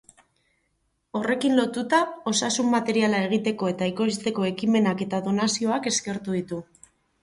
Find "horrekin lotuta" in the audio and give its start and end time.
1.19-1.99